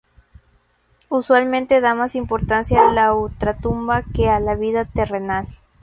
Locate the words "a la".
2.89-3.13, 4.31-4.55